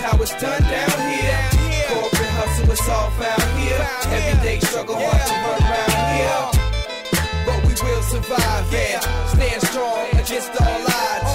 [0.00, 1.38] how it's done down here.
[1.92, 3.76] Corporate hustle, it's all found here.
[4.08, 6.40] Everyday struggle, hard to run around here.
[7.44, 9.00] But we will survive, yeah.
[9.28, 11.32] Stand strong against all odds.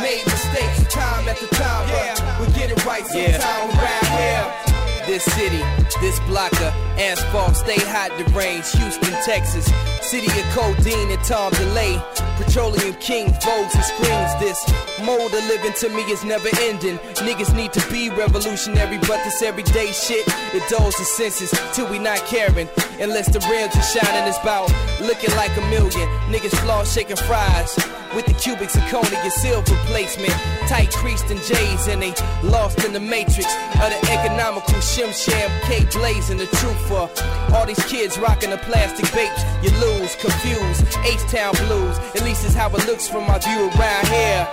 [0.00, 1.84] Made mistakes time after time,
[2.22, 4.64] but we get it right sometime around here.
[5.06, 5.62] This city,
[6.00, 9.66] this blocker, asphalt, stay hot, the range, Houston, Texas.
[10.00, 12.00] City of codeine and Tom DeLay.
[12.38, 14.23] Petroleum King, Vogues and screens.
[14.54, 16.98] This mode of living to me is never ending.
[17.26, 20.22] Niggas need to be revolutionary, but this everyday shit,
[20.54, 22.68] it dulls the senses till we not caring.
[23.00, 26.08] Unless the rims are shining, it's about looking like a million.
[26.30, 27.74] Niggas flaw shaking fries
[28.14, 30.32] with the cubic zirconia silver placement.
[30.68, 33.52] Tight creased and J's and they lost in the matrix
[33.82, 37.10] of the economical shim sham cake blazing the truth for
[37.52, 39.42] all these kids rocking the plastic vapes.
[39.64, 41.98] You lose, confused, H-Town blues.
[42.14, 44.43] At least it's how it looks from my view around here.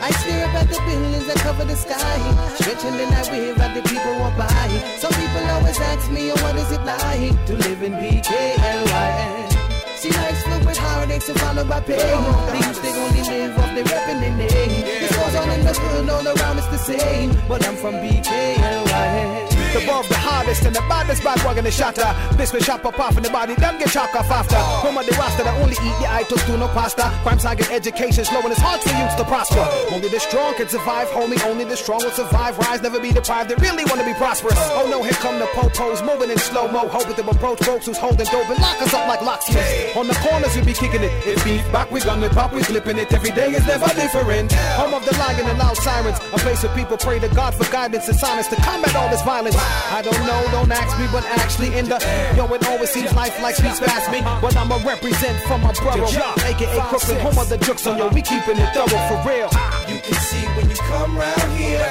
[0.00, 2.18] I stare up at the buildings that cover the sky,
[2.54, 4.68] stretching the night wave at the people walk by.
[4.98, 9.52] Some people always ask me, oh, what is it like to live in BKLY?
[9.96, 11.96] See, life's filled with heartaches and followed by pain.
[11.98, 14.84] They only live off their rep and their name.
[14.84, 17.32] This goes on in the hood, all around it's the same.
[17.48, 19.45] But I'm from BKLY.
[19.76, 22.08] The above the hardest and the baddest bad wagon the shatter.
[22.36, 24.56] This will chop up off in the body, then get chalk off after.
[24.56, 27.12] Home of the roster that only eat your items, do no pasta.
[27.20, 29.60] Crime side get education slow and it's hard for youths to prosper.
[29.92, 31.36] Only the strong can survive, homie.
[31.44, 32.56] Only the strong will survive.
[32.56, 33.50] Rise, never be deprived.
[33.50, 34.56] They really want to be prosperous.
[34.80, 37.98] Oh no, here come the popos moving in slow mo, hoping to approach folks who's
[37.98, 39.94] holding dope and lock us up like locksmiths.
[39.94, 41.12] On the corners we be kicking it.
[41.28, 43.12] If beef back, we gun it pop, we flipping it.
[43.12, 44.56] Every day is never different.
[44.80, 46.16] Home of the lion and loud sirens.
[46.32, 49.20] A place where people pray to God for guidance and silence to combat all this
[49.20, 49.65] violence.
[49.90, 51.98] I don't know, don't ask me, but actually in the
[52.36, 54.20] yo, it always seems life like speaks past me.
[54.42, 56.10] But I'ma represent for my borough,
[56.44, 59.48] aka Crooklyn, home of the jokes on yo, we keeping it thorough for real.
[59.88, 61.86] You can see when you come round here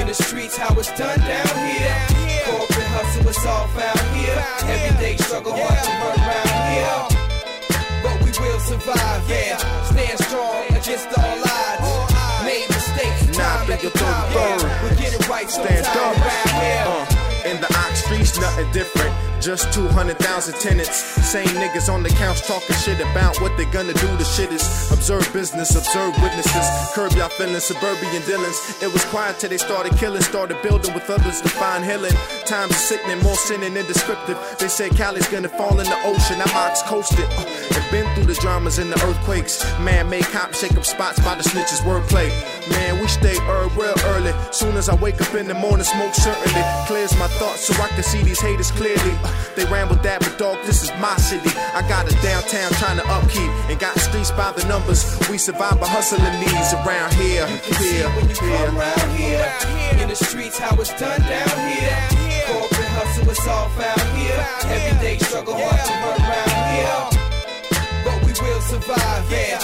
[0.00, 1.96] in the streets how it's done down here.
[2.48, 4.40] Corporate hustle, it's all found here.
[4.68, 7.22] Everyday struggle, hard to run around here.
[8.02, 9.56] But we will survive, yeah.
[9.92, 12.44] Stand strong against all odds.
[12.44, 14.82] Made mistakes, time after time, yeah.
[14.90, 16.26] We get it right Stand sometime up.
[16.26, 16.84] around here.
[16.86, 17.13] Uh.
[18.04, 19.12] Streets, nothing different.
[19.40, 20.96] Just 200,000 tenants.
[20.96, 24.08] Same niggas on the couch talking shit about what they gonna do.
[24.16, 26.66] The shit is observe business, observe witnesses.
[26.94, 28.58] Curb y'all feelings, suburban dealings.
[28.82, 32.14] It was quiet till they started killing, started building with others to find healing.
[32.46, 34.38] Times are sickening, more sinning and descriptive.
[34.58, 36.40] They say Cali's gonna fall in the ocean.
[36.40, 37.28] I'm Ox coasted.
[37.36, 37.44] Uh,
[37.74, 39.62] and been through the dramas and the earthquakes.
[39.80, 42.30] Man made cops shake up spots by the snitches wordplay.
[42.70, 44.32] Man, we stay herb real early.
[44.50, 47.88] Soon as I wake up in the morning, smoke certainly clears my thoughts so I
[47.88, 49.12] can see these haters clearly.
[49.22, 51.50] Uh, they ramble that, but dog, this is my city.
[51.74, 55.04] I got a downtown trying to upkeep and got streets by the numbers.
[55.28, 57.46] We survive by hustling these around here.
[57.76, 58.66] Here, when you here.
[58.66, 59.48] come round here
[60.00, 61.98] in the streets how it's done down here.
[62.48, 64.40] Corporate hustle, it's all found here.
[64.72, 67.00] Everyday struggle, hard to run around here.
[68.04, 69.63] But we will survive, yeah.